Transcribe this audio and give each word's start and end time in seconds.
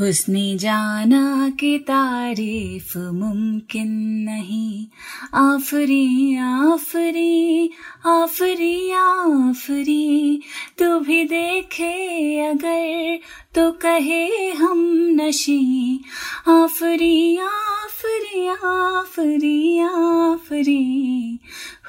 हुस्ने 0.00 0.58
जाना 0.58 1.50
की 1.60 1.78
तारीफ़ 1.78 2.98
मुमकिन 2.98 3.88
नहीं। 4.24 4.86
आफरी 5.34 6.36
आफरी 6.36 7.70
आफरी 8.06 8.92
आफरी। 8.92 10.42
तू 10.78 11.00
भी 11.00 11.24
देखे 11.24 12.36
अगर 12.40 13.18
तो 13.54 13.72
कहे 13.72 14.50
हम 14.50 15.08
नशी। 15.20 16.00
आफरी 16.48 17.36
आफरी 17.36 18.46
आफरी 18.48 19.78
आफरी। 19.78 21.38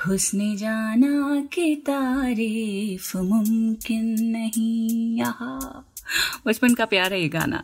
हुस्ने 0.08 0.56
जाना 0.56 1.42
की 1.54 1.76
तारीफ़ 1.76 3.18
मुमकिन 3.18 4.16
नहीं 4.20 5.22
बचपन 6.48 6.74
का 6.74 6.86
प्यार 6.86 7.14
है 7.14 7.22
ये 7.22 7.28
गाना। 7.28 7.64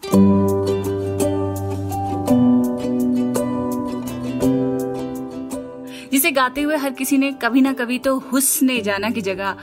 जिसे 6.11 6.31
गाते 6.31 6.61
हुए 6.61 6.75
हर 6.75 6.91
किसी 6.91 7.17
ने 7.17 7.31
कभी 7.31 7.61
ना 7.61 7.73
कभी 7.73 7.99
तो 7.99 8.17
हुस्ने 8.19 8.81
जाना 8.81 9.09
की 9.09 9.21
जगह 9.21 9.57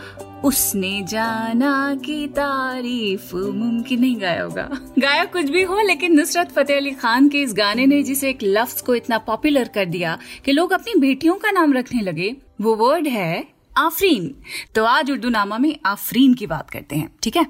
उसने 0.45 1.02
जाना 1.02 1.95
की 1.95 2.27
तारीफ़ 2.28 3.34
मुमकिन 3.36 4.00
नहीं 4.00 4.20
गाया 4.20 4.42
होगा। 4.42 4.69
गाया 4.98 5.25
कुछ 5.25 5.45
भी 5.45 5.62
हो, 5.62 5.80
लेकिन 5.80 6.14
नुसरत 6.14 6.50
फतेह 6.50 6.77
अली 6.77 6.91
खान 6.91 7.28
के 7.28 7.42
इस 7.42 7.55
गाने 7.55 7.86
ने 7.86 8.02
जिसे 8.02 8.30
एक 8.30 8.38
लफ्ज 8.42 8.80
को 8.80 8.95
इतना 8.95 9.19
पॉपुलर 9.19 9.69
कर 9.69 9.84
दिया 9.84 10.19
कि 10.45 10.52
लोग 10.52 10.72
अपनी 10.72 11.00
बेटियों 11.00 11.34
का 11.34 11.50
नाम 11.50 11.72
रखने 11.72 12.02
लगे। 12.02 12.36
वो 12.60 12.74
वर्ड 12.74 13.06
है 13.06 13.46
आफरीन। 13.78 14.34
तो 14.74 14.84
आज 14.84 15.10
उर्दू 15.10 15.28
नामा 15.28 15.58
में 15.58 15.76
आफरीन 15.86 16.34
की 16.34 16.46
बात 16.46 16.70
करते 16.70 16.96
हैं, 16.96 17.10
ठीक 17.22 17.36
है? 17.36 17.46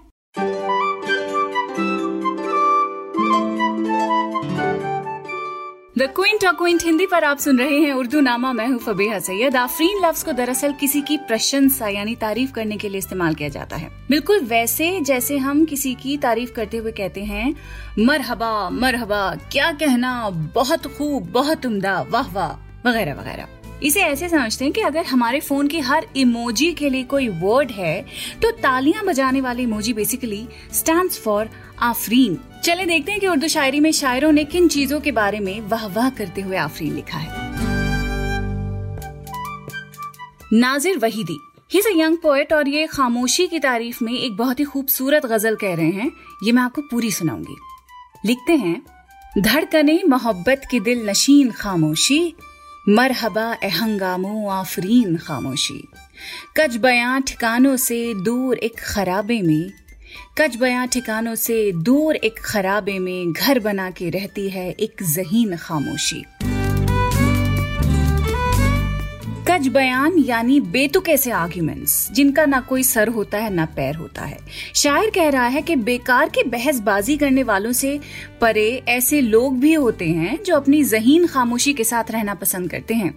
द 5.99 6.03
क्विंट 6.03 6.45
क्विंट 6.45 6.83
हिंदी 6.85 7.07
पर 7.07 7.25
आप 7.25 7.39
सुन 7.39 7.59
रहे 7.59 7.79
हैं 7.79 7.93
उर्दू 7.93 8.21
नामा 8.21 8.53
मैं 8.53 8.67
हूँ 8.69 8.79
फबीहा 8.79 9.19
सैयद। 9.19 9.57
आफरीन 9.57 10.05
लफ्ज 10.07 10.23
को 10.23 10.33
दरअसल 10.33 10.73
किसी 10.73 11.01
की 11.03 11.17
प्रशंसा 11.17 11.89
यानी 11.89 12.15
तारीफ़ 12.15 12.53
करने 12.53 12.77
के 12.77 12.89
लिए 12.89 12.99
इस्तेमाल 12.99 13.35
किया 13.35 13.49
जाता 13.49 13.77
है। 13.77 13.91
बिल्कुल 14.11 14.41
वैसे 14.41 15.01
जैसे 15.01 15.39
हम 15.39 15.65
किसी 15.65 15.95
की 15.95 16.17
तारीफ़ 16.17 16.53
करते 16.53 16.77
हुए 16.77 16.93
कहते 16.93 17.25
हैं, 17.25 17.55
मरहबा 17.99 18.71
मरहबा, 18.71 19.35
क्या 19.53 19.73
कहना, 19.73 20.31
बहुत 20.55 20.87
खूब, 20.87 21.31
बहुत 21.33 21.67
उम्दा, 21.67 22.01
वाह 22.11 22.33
वाह, 22.33 22.53
वगैरह 22.89 23.15
वगैरह। 23.15 23.49
इसे 23.83 24.01
ऐसे 24.01 24.29
समझते 24.29 24.65
हैं 24.65 24.75
कि 24.75 24.81
अगर 24.81 25.05
हमारे 25.05 25.41
फ़ोन 25.41 25.69
की 25.69 25.81
हर 25.81 26.07
इमोजी 26.17 26.73
के 26.73 26.91
लिए 26.91 27.03
कोई 27.03 27.29
वर्ड 27.29 27.71
है 27.71 28.07
तो 28.43 28.51
तालियाँ 28.51 29.05
बजाने 29.05 29.41
वाली 29.41 29.63
इमोजी 29.63 29.93
बेसिकली 29.93 30.49
स्टैंड 30.73 31.11
फॉर 31.11 31.49
आफरीन 31.81 32.39
चले 32.65 32.85
देखते 32.85 33.13
हैं 33.13 33.21
कि 33.21 33.27
उर्दू 33.27 33.49
शायरी 33.49 33.81
में 33.81 33.93
शायरों 33.93 34.33
ने 34.33 34.45
किन 34.45 34.69
चीज़ों 34.69 35.01
के 35.01 35.13
बारे 35.13 35.41
में 35.41 35.61
वाह 35.61 35.87
वाह 35.87 36.11
करते 36.11 36.41
हुए 36.41 36.57
आफरीन 36.57 36.95
लिखा 36.95 37.19
है। 37.19 37.29
नाजिर 40.53 40.99
वहीदी। 40.99 41.39
ही 41.73 41.79
इज़ 41.79 41.89
यंग 41.89 42.17
पोएट 42.17 42.53
और 42.53 42.69
ये 42.69 42.87
खामोशी 42.87 43.47
की 43.47 43.59
तारीफ़ 43.59 44.05
में 44.05 44.13
एक 44.13 44.37
बहुत 44.37 44.61
ही 44.61 44.65
खूबसूरत 44.65 45.27
गज़ल 45.27 45.55
कह 45.55 45.75
रहे 45.75 45.91
हैं। 45.91 46.13
ये 46.43 46.53
मैं 46.53 46.63
आपको 46.63 46.83
पूरी 46.83 47.11
सुनाऊँगी। 47.11 47.57
लिखते 48.27 48.53
हैं, 48.53 48.83
धड़कने 49.39 50.01
मोहब्बत 50.09 50.63
की 50.71 50.81
दिल 50.81 51.09
नशीन 51.11 51.51
खामोशी 51.51 52.35
मरहबा 52.89 53.57
एहंगामो 53.63 54.49
आफरीन 54.49 55.17
खामोशी। 55.17 55.89
कच 56.57 56.77
बयां 56.77 57.21
ठिकानों 57.23 57.77
से 57.77 58.15
दूर 58.15 58.57
एक 58.59 58.75
खराबे 58.79 59.43
में 59.43 59.73
कच 60.39 60.57
बयां 60.57 60.87
ठिकानों 60.87 61.35
से 61.35 61.73
दूर 61.73 62.17
एक 62.17 62.39
खराबे 62.39 62.99
में 62.99 63.33
घर 63.33 63.59
बना 63.59 63.91
के 63.91 64.11
रहती 64.11 64.49
है 64.51 64.71
एक 64.71 65.03
जहीन 65.03 65.57
खामोशी। 65.57 66.25
कज 69.49 69.67
बयान 69.69 70.15
यानी 70.19 70.59
बेतुक 70.63 71.09
ऐसे 71.09 71.31
आर्ग्यूमेंट्स, 71.31 72.13
जिनका 72.13 72.45
ना 72.47 72.61
कोई 72.61 72.83
सर 72.83 73.09
होता 73.09 73.39
है, 73.39 73.51
ना 73.51 73.65
पैर 73.67 73.95
होता 73.95 74.23
है। 74.23 74.39
शायर 74.75 75.11
कह 75.11 75.29
रहा 75.29 75.47
है 75.47 75.63
कि 75.63 75.77
बेकार 75.79 76.29
की 76.29 76.43
बहसबाजी 76.45 77.17
करने 77.17 77.43
वालों 77.43 77.73
से 77.73 77.99
परे 78.41 78.67
ऐसे 78.89 79.21
लोग 79.21 79.59
भी 79.61 79.73
होते 79.75 80.09
हैं 80.09 80.43
जो 80.43 80.57
अपनी 80.57 80.83
जहीन 80.85 81.27
खामोशी 81.27 81.73
के 81.73 81.85
साथ 81.85 82.11
रहना 82.11 82.35
पसंद 82.35 82.71
करते 82.71 82.95
हैं। 82.95 83.15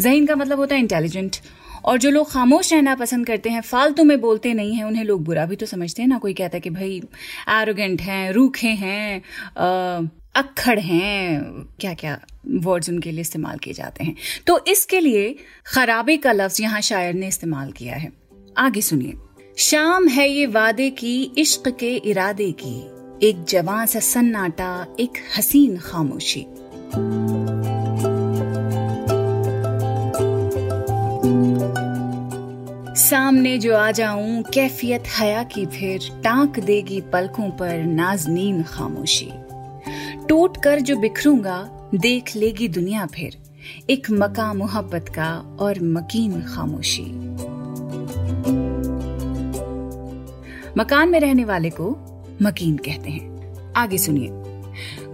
जहीन 0.00 0.26
का 0.26 0.36
मतलब 0.36 0.58
होता 0.58 0.74
है 0.74 0.80
इंटेलिजेंट 0.80 1.36
और 1.84 1.98
जो 1.98 2.10
लोग 2.10 2.30
खामोश 2.30 2.72
रहना 2.72 2.94
पसंद 2.94 3.26
करते 3.26 3.50
हैं, 3.50 3.60
फालतू 3.62 4.04
में 4.04 4.20
बोलते 4.20 4.54
नहीं 4.54 4.74
हैं, 4.74 4.84
उन्हें 4.84 5.04
लोग 5.04 5.24
बुरा 5.24 5.46
भी 5.46 5.56
तो 5.56 5.66
समझते 5.66 6.02
हैं। 6.02 6.08
ना 6.08 6.18
कोई 6.18 6.34
कहता 6.34 6.56
है 6.56 6.60
कि 6.60 6.70
भाई 6.70 7.02
एरोगेंट 7.52 8.00
हैं, 8.02 8.30
रूखे 8.32 8.68
हैं 8.68 9.22
अक्खड़ 10.36 10.80
हैं। 10.80 11.42
क्या 11.80 11.94
क्या 11.94 12.20
वर्ड्स 12.50 12.88
उनके 12.88 13.10
लिए 13.10 13.20
इस्तेमाल 13.20 13.58
किए 13.58 13.74
जाते 13.74 14.04
हैं। 14.04 14.16
तो 14.46 14.64
इसके 14.68 15.00
लिए 15.00 15.36
खराबे 15.66 16.16
का 16.16 16.32
लफ्ज 16.32 16.60
यहाँ 16.60 16.80
शायर 16.80 17.14
ने 17.14 17.28
इस्तेमाल 17.28 17.72
किया 17.72 17.96
है। 17.96 18.12
आगे 18.58 18.80
सुनिए। 18.80 19.12
शाम 19.58 20.08
है 20.08 20.30
ये 20.30 20.46
वादे 20.46 20.90
की, 20.90 21.32
इश्क 21.38 21.68
के 21.68 21.96
इरादे 21.96 22.54
की। 22.64 22.94
एक 23.28 23.44
जवान 23.44 23.86
सा 23.86 24.00
सन्नाटा, 24.00 24.86
एक 25.00 25.10
हसीन 25.38 25.76
खामोशी। 25.76 26.46
सामने 32.96 33.58
जो 33.58 33.76
आ 33.76 33.90
जाऊँ, 33.90 34.42
कैफियत 34.42 35.04
हया 35.08 35.42
की 35.42 35.66
फिर, 35.66 36.20
टांक 36.24 36.58
देगी 36.58 37.00
पलकों 37.00 37.50
पर 37.50 37.82
नाजनीन 37.82 38.62
खामोशी। 38.62 39.32
टूट 40.28 40.56
कर 40.56 40.80
जो 40.80 40.96
बिखरूँगा, 40.96 41.70
देख 41.94 42.36
लेगी 42.36 42.68
दुनिया 42.68 43.06
फिर। 43.06 43.36
एक 43.90 44.10
मका 44.10 44.54
मोहब्बत 44.54 45.08
का 45.08 45.56
और 45.60 45.82
मकीन 45.82 46.42
खामोशी। 46.42 47.02
मकान 50.78 51.08
में 51.08 51.20
रहने 51.20 51.44
वाले 51.44 51.70
को 51.70 51.96
मकीन 52.42 52.76
कहते 52.76 53.10
हैं। 53.10 53.34
आगे 53.76 53.98
सुनिए। 53.98 54.28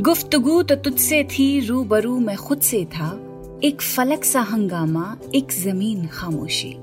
गुफ्तगु 0.00 0.62
तो 0.62 0.74
तुझसे 0.74 1.24
थी, 1.24 1.60
रूबरू 1.60 2.18
मैं 2.18 2.36
खुद 2.36 2.60
से 2.60 2.84
था। 2.84 3.26
एक 3.64 3.82
फलक 3.82 4.24
सा 4.24 4.40
हंगामा, 4.40 5.16
एक 5.34 5.52
ज़मीन 5.52 6.06
खामोशी। 6.06 6.76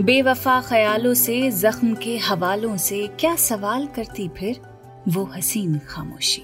बेवफा 0.00 0.60
ख्यालों 0.60 1.14
से, 1.14 1.50
जख्म 1.50 1.94
के 1.94 2.18
हवालों 2.18 2.76
से 2.76 3.10
क्या 3.20 3.36
सवाल 3.36 3.86
करती 3.86 4.28
फिर 4.28 4.60
वो 5.08 5.24
हसीन 5.24 5.80
खामोशी? 5.88 6.42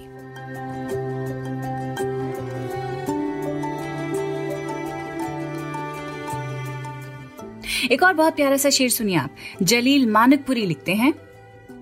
एक 7.94 8.03
और 8.03 8.14
बहुत 8.14 8.37
प्यारा 8.37 8.56
सा 8.56 8.70
शेर 8.70 8.91
सुनिए 8.91 9.16
आप। 9.16 9.31
जलील 9.62 10.10
मानकपुरी 10.10 10.66
लिखते 10.66 10.94
हैं, 10.94 11.14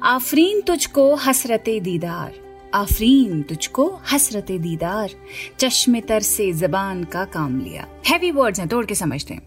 आफरीन 0.02 0.60
तुझको 0.60 1.14
हसरत 1.14 1.64
दीदार, 1.68 2.32
आफरीन 2.74 3.42
तुझको 3.42 4.00
हसरत 4.12 4.52
दीदार, 4.52 5.10
चश्मे 5.58 6.00
तर 6.00 6.20
से 6.20 6.52
जबान 6.52 7.04
का 7.04 7.24
काम 7.24 7.60
लिया। 7.60 7.88
हैवी 8.08 8.30
वर्ड्स 8.30 8.58
हैं, 8.60 8.68
तोड़ 8.68 8.86
के 8.86 8.94
समझते 8.94 9.34
हैं। 9.34 9.42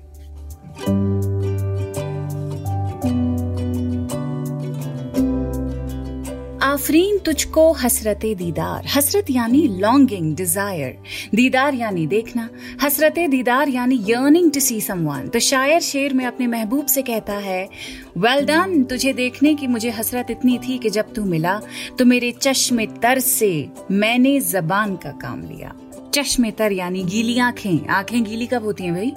आफरीन 6.76 7.18
तुझको 7.18 7.72
हसरत 7.72 8.26
दीदार। 8.38 8.88
हसरत 8.96 9.30
यानी 9.30 9.62
लॉन्गिंग 9.80 10.36
डिज़ायर 10.36 10.98
दीदार 11.36 11.74
यानी 11.74 12.08
देखना। 12.08 12.50
हसरत 12.82 13.20
दीदार 13.30 13.70
यानी 13.70 14.00
यर्निंग 14.08 14.52
टू 14.52 14.60
सी 14.60 14.82
समवन 14.82 15.28
तो 15.28 15.40
शायर 15.40 15.80
शेर 15.82 16.14
में 16.14 16.26
अपने 16.26 16.48
महबूब 16.48 16.86
से 16.86 17.02
कहता 17.02 17.34
है 17.34 17.70
वेल 18.18 18.34
well 18.36 18.48
डन 18.48 18.84
तुझे 18.84 19.14
देखने 19.14 19.56
की 19.56 19.68
मुझे 19.68 19.90
हसरत 19.90 20.32
इतनी 20.32 20.58
थी 20.58 20.78
कि 20.78 20.90
जब 20.90 21.14
तू 21.14 21.26
मिला 21.26 21.60
तो 22.00 22.06
मेरे 22.06 22.32
चश्मे 22.42 22.86
तर 22.86 23.20
से 23.20 23.70
मैंने 23.92 24.40
जबान 24.42 24.96
का 24.96 25.12
काम 25.12 25.42
लिया। 25.42 25.74
चश्मे 26.14 26.52
तर 26.52 26.72
यानी 26.72 27.04
गीली 27.04 27.40
आँखें। 27.40 27.88
आँखें 27.88 28.24
गीली 28.24 28.46
कब 28.46 28.64
होती 28.64 28.84
हैं 28.84 28.94
भाई? 28.94 29.12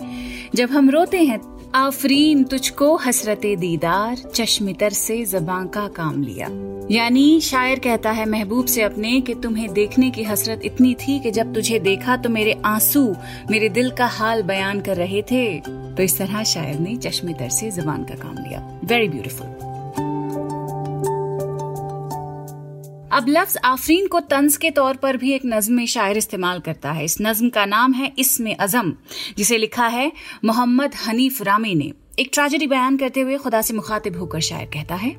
जब 0.55 0.71
हम 0.71 0.91
रोते 0.91 1.23
हैं 1.23 1.57
आफरीन 1.75 2.44
तुझको 2.44 2.97
हसरत 2.97 3.41
दीदार 3.59 4.17
चश्मितर 4.35 4.91
से 4.91 5.25
जबां 5.25 5.67
का 5.67 5.88
काम 5.88 6.23
लिया। 6.23 6.49
यानी 6.91 7.41
शायर 7.41 7.79
कहता 7.79 8.11
है 8.11 8.26
महबूब 8.26 8.67
से 8.67 8.82
अपने 8.82 9.20
कि 9.20 9.35
तुम्हें 9.35 9.73
देखने 9.73 10.11
की 10.11 10.23
हसरत 10.23 10.61
इतनी 10.65 10.94
थी 10.94 11.19
कि 11.20 11.31
जब 11.31 11.55
तुझे 11.55 11.79
देखा 11.79 12.17
तो 12.17 12.29
मेरे 12.29 12.62
आँसू 12.65 13.17
मेरे 13.50 13.69
दिल 13.69 13.91
का 13.91 14.06
हाल 14.06 14.43
बयान 14.43 14.81
कर 14.81 14.97
रहे 14.97 15.23
थे। 15.23 15.61
तो 15.61 16.03
इस 16.03 16.19
तरह 16.19 16.43
शायर 16.43 16.79
ने 16.79 16.97
चश्मितर 16.97 17.49
से 17.49 17.70
जबान 17.70 18.05
का 18.05 18.15
काम 18.15 18.37
लिया। 18.38 18.81
वेरी 18.85 19.09
ब्यूटिफुल 19.09 19.47
अब 23.19 23.29
लफ्ज 23.29 23.56
आफरीन 23.65 24.06
को 24.06 24.19
तंज 24.23 24.56
के 24.56 24.70
तौर 24.70 24.97
पर 24.97 25.17
भी 25.17 25.32
एक 25.32 25.43
नज्म 25.47 25.75
में 25.75 25.87
शायर 25.87 26.17
इस्तेमाल 26.17 26.61
करता 26.61 26.91
है। 26.93 27.05
इस 27.05 27.17
नज्म 27.23 27.49
का 27.49 27.65
नाम 27.67 27.93
है 27.93 28.12
इसमें 28.19 28.55
अजम, 28.56 28.93
जिसे 29.38 29.59
लिखा 29.59 29.87
है 29.87 30.11
मोहम्मद 30.44 30.94
हनीफ 31.06 31.43
रामी 31.43 31.75
ने। 31.75 31.93
एक 32.19 32.31
ट्रेजेडी 32.35 32.67
बयान 32.67 32.97
करते 32.97 33.20
हुए 33.20 33.37
खुदा 33.38 33.62
से 33.62 33.75
मुखातिब 33.75 34.17
होकर 34.17 34.41
शायर 34.41 34.70
कहता 34.75 34.94
है, 34.94 35.11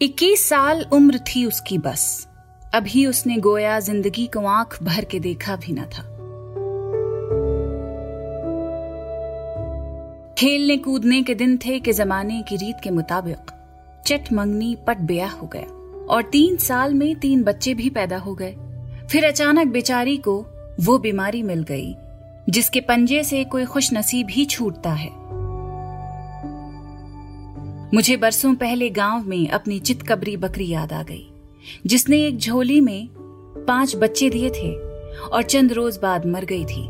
इक्कीस 0.00 0.48
साल 0.48 0.86
उम्र 0.92 1.18
थी 1.26 1.44
उसकी 1.46 1.78
बस, 1.80 2.26
अभी 2.74 3.06
उसने 3.06 3.36
गोया 3.40 3.78
ज़िंदगी 3.82 4.26
को 4.26 4.46
आँख 4.48 4.82
भर 4.82 5.04
के 5.04 5.20
देखा 5.20 5.56
भी 5.56 5.72
न 5.72 5.84
था। 5.88 6.10
खेलने 10.38 10.76
कूदने 10.78 11.22
के 11.22 11.34
दिन 11.34 11.58
थे 11.58 11.80
कि 11.80 11.92
जमाने 11.92 12.42
की 12.42 12.56
रीत 12.56 12.76
के 12.84 12.90
मुताबिक, 12.92 13.50
चट 14.06 14.32
मंगनी 14.32 14.76
पट 14.86 14.98
ब्याह 15.06 15.32
हो 15.32 15.46
गया। 15.46 15.83
और 16.10 16.22
तीन 16.22 16.56
साल 16.56 16.94
में 16.94 17.14
तीन 17.16 17.42
बच्चे 17.42 17.74
भी 17.74 17.90
पैदा 17.90 18.18
हो 18.18 18.34
गए। 18.34 18.54
फिर 19.10 19.24
अचानक 19.24 19.66
बेचारी 19.66 20.16
को 20.16 20.46
वो 20.80 20.98
बीमारी 20.98 21.42
मिल 21.42 21.62
गई, 21.62 21.94
जिसके 22.50 22.80
पंजे 22.80 23.24
से 23.24 23.44
कोई 23.44 23.64
खुश 23.64 23.92
नसीब 23.92 24.26
ही 24.30 24.44
छूटता 24.44 24.92
है। 24.92 25.10
मुझे 27.94 28.16
बरसों 28.16 28.54
पहले 28.54 28.90
गाँव 28.90 29.24
में 29.24 29.48
अपनी 29.48 29.78
चितकबरी 29.78 30.36
बकरी 30.36 30.68
याद 30.68 30.92
आ 30.92 31.02
गई, 31.02 31.26
जिसने 31.86 32.20
एक 32.22 32.38
झोली 32.38 32.80
में 32.80 33.08
पाँच 33.66 33.96
बच्चे 33.96 34.30
दिए 34.30 34.50
थे 34.50 34.74
और 35.22 35.42
चंद 35.42 35.72
रोज 35.72 35.98
बाद 36.02 36.26
मर 36.26 36.44
गई 36.44 36.64
थी। 36.64 36.88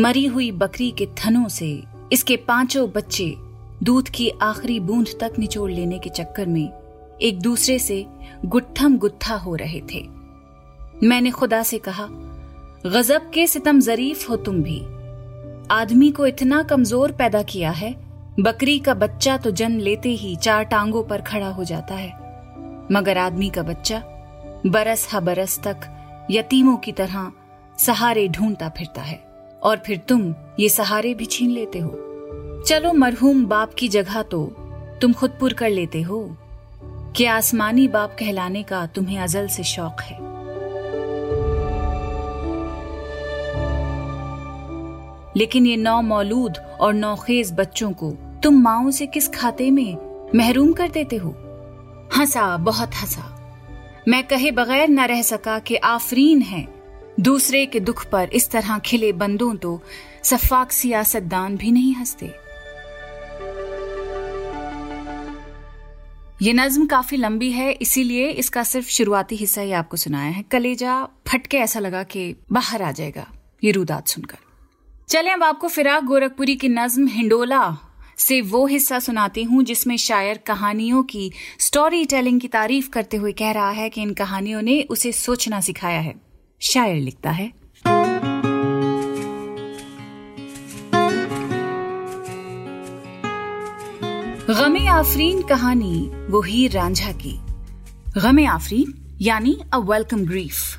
मरी 0.00 0.26
हुई 0.26 0.50
बकरी 0.52 0.90
के 0.90 1.06
थनों 1.06 1.48
से 1.48 1.82
इसके 2.12 2.36
पाँचों 2.36 2.88
बच्चे 2.90 3.34
दूध 3.82 4.08
की 4.08 4.30
आखिरी 4.42 4.80
बूंद 4.80 5.08
तक 5.20 5.38
निचोड़ 5.38 5.70
लेने 5.70 5.98
के 5.98 6.10
चक्कर 6.10 6.46
में 6.46 6.83
एक 7.24 7.40
दूसरे 7.40 7.78
से 7.78 8.04
गुत्थम 8.46 8.96
गुत्था 8.98 9.34
हो 9.34 9.54
रहे 9.54 9.80
थे। 9.92 10.02
मैंने 11.02 11.30
खुदा 11.30 11.62
से 11.62 11.78
कहा, 11.78 12.06
गजब 12.86 13.30
के 13.30 13.46
सितम 13.46 13.80
जरीफ 13.80 14.28
हो 14.30 14.36
तुम 14.38 14.62
भी। 14.62 14.80
आदमी 15.70 16.10
को 16.10 16.26
इतना 16.26 16.62
कमज़ोर 16.62 17.12
पैदा 17.12 17.42
किया 17.42 17.70
है, 17.70 17.94
बकरी 18.40 18.78
का 18.78 18.94
बच्चा 18.94 19.36
तो 19.36 19.50
जन्म 19.52 19.78
लेते 19.78 20.08
ही 20.10 20.34
चार 20.36 20.64
टांगों 20.64 21.02
पर 21.02 21.22
खड़ा 21.22 21.48
हो 21.48 21.64
जाता 21.64 21.94
है। 21.94 22.12
मगर 22.92 23.18
आदमी 23.18 23.50
का 23.50 23.62
बच्चा 23.62 24.02
बरस 24.66 25.08
हा 25.12 25.20
बरस 25.20 25.58
तक 25.58 25.90
यतीमों 26.30 26.76
की 26.76 26.92
तरह 26.92 27.30
सहारे 27.78 28.28
ढूंढता 28.28 28.68
फिरता 28.68 29.02
है, 29.02 29.16
और 29.62 29.82
फिर 29.86 29.98
तुम 29.98 30.34
ये 30.60 30.68
सहारे 30.68 31.14
भी 31.14 31.26
छीन 31.26 31.50
लेते 31.50 31.78
हो। 31.78 32.62
चलो 32.68 32.92
मरहूम 32.92 33.44
बाप 33.46 33.74
की 33.74 33.88
जगह 33.88 34.22
तो 34.22 34.46
तुम 35.00 35.12
खुद 35.12 35.36
पुर 35.40 35.52
कर 35.52 35.70
लेते 35.70 36.02
हो। 36.02 36.24
कि 37.16 37.24
आसमानी 37.24 37.88
बाप 37.88 38.16
कहलाने 38.18 38.62
का 38.62 38.86
तुम्हें 38.86 39.18
अजल 39.18 39.48
से 39.48 39.62
शौक 39.62 40.00
है। 40.00 40.16
लेकिन 45.36 45.66
ये 45.66 45.76
नौ 45.76 46.02
मौलूद 46.02 46.56
और 46.80 46.94
नौखेज 46.94 47.52
बच्चों 47.52 47.92
को 47.92 48.10
तुम 48.42 48.54
माओ 48.54 48.90
से 48.90 49.06
किस 49.06 49.28
खाते 49.28 49.70
में 49.70 49.96
महरूम 50.34 50.72
कर 50.72 50.88
देते 50.88 51.16
हो? 51.16 51.30
हंसा, 52.18 52.56
बहुत 52.56 52.90
हंसा। 52.94 53.56
मैं 54.08 54.26
कहे 54.26 54.50
बगैर 54.50 54.88
न 54.88 55.00
रह 55.00 55.22
सका 55.22 55.58
कि 55.58 55.76
आफरीन 55.76 56.42
है। 56.42 56.68
दूसरे 57.20 57.66
के 57.66 57.80
दुख 57.80 58.10
पर 58.10 58.28
इस 58.32 58.50
तरह 58.50 58.78
खिले 58.78 59.12
बंदों 59.12 59.54
तो 59.54 59.80
सफाक 60.22 60.72
सियासतदान 60.72 61.56
भी 61.56 61.72
नहीं 61.72 61.94
हँसते। 61.94 62.43
ये 66.44 66.52
नज्म 66.52 66.86
काफ़ी 66.86 67.16
लंबी 67.16 67.50
है, 67.50 67.70
इसीलिए 67.72 68.28
इसका 68.30 68.62
सिर्फ़ 68.62 68.88
शुरुआती 68.88 69.36
हिस्सा 69.36 69.60
ही 69.60 69.72
आपको 69.72 69.96
सुनाया 69.96 70.30
है। 70.30 70.42
कलेजा 70.42 70.96
फटके 71.28 71.56
ऐसा 71.56 71.80
लगा 71.80 72.02
कि 72.02 72.34
बाहर 72.52 72.82
आ 72.82 72.90
जाएगा, 72.92 73.26
ये 73.64 73.70
रुदात 73.70 74.08
सुनकर। 74.08 74.38
चले, 75.08 75.30
अब 75.30 75.42
आपको 75.42 75.68
फिराक 75.68 76.04
गोरखपुरी 76.04 76.56
की 76.56 76.68
नज्म 76.68 77.06
हिंडोला 77.06 77.62
से 78.18 78.40
वो 78.42 78.66
हिस्सा 78.66 78.98
सुनाती 78.98 79.42
हूँ, 79.42 79.62
जिसमें 79.62 79.96
शायर 79.96 80.38
कहानियों 80.38 81.02
की 81.02 81.30
स्टोरी 81.60 82.04
टेलिंग 82.04 82.40
की 82.40 82.48
तारीफ़ 82.48 82.90
करते 82.90 83.16
हुए 83.16 83.32
कह 83.32 83.50
रहा 83.50 83.70
है 83.70 83.88
कि 83.90 84.02
इन 84.02 84.12
कहानियों 84.14 84.62
ने 84.62 84.80
उसे 84.90 85.12
सोचना 85.14 85.60
सिखाया 85.60 86.00
है। 86.00 86.14
शायर 86.60 86.96
लिखता 86.96 87.30
है 87.30 87.52
गमे 94.50 94.86
आफरीन 94.86 95.42
कहानी 95.42 96.10
वो 96.30 96.40
हीर 96.42 96.70
रांझा 96.70 97.12
की। 97.12 97.40
गमे 98.20 98.44
आफरीन, 98.44 99.16
यानी 99.20 99.56
a 99.72 99.78
welcome 99.78 100.18
grief 100.20 100.76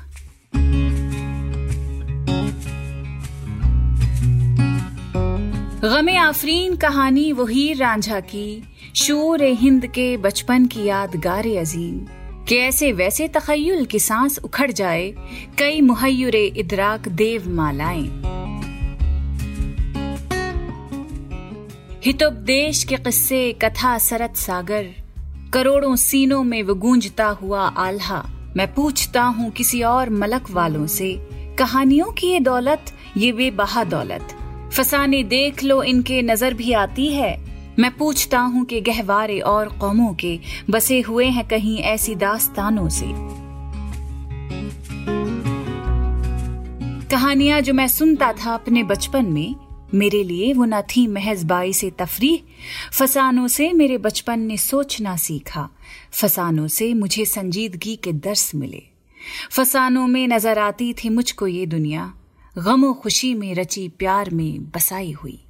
Ghame 5.84 6.16
Aafreen 6.16 6.76
कहानी 6.76 7.32
वो 7.32 7.46
हीर 7.46 7.76
रांझा 7.76 8.20
की। 8.20 8.62
शोर 8.94 9.42
हिंद 9.42 9.86
के 9.86 10.16
बचपन 10.16 10.66
की 10.66 10.84
यादगार 10.84 11.46
अजीम। 11.46 11.98
के 12.44 12.56
ऐसे 12.56 12.92
वैसे 12.92 13.28
तखयुल 13.28 13.84
की 13.84 13.98
सांस 13.98 14.38
उखड़ 14.38 14.72
जाए, 14.72 15.14
कई 15.58 15.80
मुहैर 15.80 16.36
इदराक 16.36 17.08
देव 17.08 17.48
मालाएँ। 17.48 18.35
हितोपदेश 22.06 22.84
के 22.84 22.96
किस्से 22.96 23.52
कथा 23.52 23.98
सरत 23.98 24.36
सागर। 24.36 24.86
करोड़ों 25.52 25.96
सीनों 25.96 26.44
में 26.44 26.62
वो 26.62 26.74
गूंजता 26.74 27.26
हुआ 27.26 27.60
आल्हा। 27.60 28.30
मैं 28.56 28.74
पूछता 28.74 29.22
हूँ 29.22 29.50
किसी 29.50 29.82
और 29.82 30.10
मलक 30.10 30.50
वालों 30.50 30.86
से, 30.86 31.20
कहानियों 31.58 32.12
की 32.12 32.26
ये 32.26 32.40
दौलत, 32.40 32.84
ये 33.16 33.32
वे 33.32 33.50
बहा 33.50 33.84
दौलत। 33.84 34.28
फसाने 34.72 35.24
देख 35.24 35.64
लो, 35.64 35.82
इनके 35.82 36.22
नज़र 36.22 36.54
भी 36.54 36.72
आती 36.72 37.06
है। 37.06 37.44
मैं 37.78 37.96
पूछता 37.96 38.40
हूँ 38.40 38.64
कि 38.64 38.80
गहवारे 38.80 39.40
और 39.40 39.68
कौमों 39.68 40.14
के, 40.14 40.40
बसे 40.70 41.00
हुए 41.00 41.26
हैं 41.26 41.48
कहीं 41.48 41.78
ऐसी 41.78 42.14
दास्तानों 42.14 42.88
से। 42.88 43.06
कहानियाँ 47.10 47.60
जो 47.60 47.74
मैं 47.74 47.88
सुनता 47.88 48.32
था 48.32 48.54
अपने 48.54 48.82
बचपन 48.82 49.26
में 49.26 49.54
मेरे 49.94 50.24
लिए 50.24 50.52
वो 50.52 50.64
न 50.64 50.82
थी 50.82 51.06
महज 51.06 51.44
बाई 51.44 51.72
से 51.72 51.90
तफरी, 51.90 52.42
फसानों 52.92 53.48
से 53.48 53.72
मेरे 53.72 53.98
बचपन 53.98 54.40
ने 54.40 54.56
सोचना 54.56 55.16
सीखा, 55.16 55.68
फसानों 56.12 56.68
से 56.68 56.94
मुझे 56.94 57.24
संजीदगी 57.24 57.96
के 57.96 58.12
दर्स 58.12 58.54
मिले। 58.54 58.82
फसानों 59.50 60.06
में 60.06 60.28
नज़र 60.28 60.58
आती 60.58 60.92
थी 60.92 61.08
मुझको 61.08 61.46
ये 61.46 61.66
दुनिया, 61.66 62.14
गमो 62.58 62.92
खुशी 62.92 63.34
में 63.34 63.54
रची 63.54 63.88
प्यार 63.88 64.30
में 64.30 64.70
बसाई 64.70 65.12
हुई। 65.12 65.42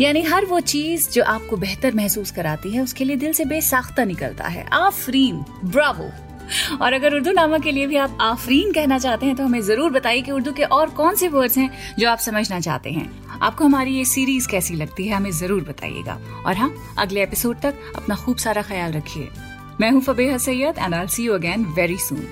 यानी 0.00 0.22
हर 0.22 0.44
वो 0.46 0.60
चीज़ 0.60 1.10
जो 1.10 1.24
आपको 1.24 1.56
बेहतर 1.56 1.94
महसूस 1.94 2.30
कराती 2.30 2.70
है, 2.70 2.80
उसके 2.80 3.04
लिए 3.04 3.16
दिल 3.16 3.32
से 3.32 3.44
बेसाख्ता 3.44 4.04
निकलता 4.04 4.44
है। 4.44 4.64
आफरीन, 4.64 5.44
ब्रावो। 5.64 6.27
और 6.82 6.92
अगर 6.92 7.14
उर्दू 7.14 7.32
नामा 7.32 7.58
के 7.58 7.72
लिए 7.72 7.86
भी 7.86 7.96
आप 7.96 8.18
आफरीन 8.20 8.72
कहना 8.72 8.98
चाहते 8.98 9.26
हैं 9.26 9.36
तो 9.36 9.44
हमें 9.44 9.60
ज़रूर 9.62 9.90
बताइए 9.92 10.22
कि 10.22 10.30
उर्दू 10.32 10.52
के 10.52 10.62
और 10.64 10.90
कौन 10.90 11.14
से 11.14 11.28
वर्ड्स 11.28 11.58
हैं 11.58 11.70
जो 11.98 12.08
आप 12.10 12.18
समझना 12.18 12.60
चाहते 12.60 12.90
हैं। 12.90 13.10
आपको 13.42 13.64
हमारी 13.64 13.96
ये 13.96 14.04
सीरीज़ 14.04 14.48
कैसी 14.48 14.74
लगती 14.74 15.06
है, 15.06 15.16
हमें 15.16 15.30
ज़रूर 15.30 15.64
बताइएगा। 15.64 16.18
और 16.46 16.56
हाँ 16.56 16.72
अगले 16.98 17.22
एपिसोड 17.22 17.60
तक 17.60 17.74
अपना 17.96 18.14
खूब 18.14 18.36
सारा 18.36 18.62
ख्याल 18.62 18.92
रखिए। 18.92 19.28
मैं 19.80 19.90
हूँ 19.90 20.00
Fabeh 20.02 20.38
Syed 20.38 20.78
and 20.78 20.94
I 20.94 21.06
see 21.06 21.24
you 21.24 21.34
again 21.34 21.64
very 21.76 21.98
soon 21.98 22.26